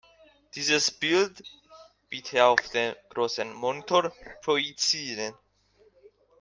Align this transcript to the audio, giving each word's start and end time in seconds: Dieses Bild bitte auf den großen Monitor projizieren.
Dieses 0.55 0.89
Bild 0.89 1.43
bitte 2.09 2.43
auf 2.43 2.57
den 2.73 2.95
großen 3.09 3.53
Monitor 3.53 4.11
projizieren. 4.41 5.35